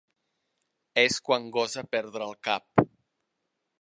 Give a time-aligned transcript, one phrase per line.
[1.01, 2.87] És quan gosa perdre el cap.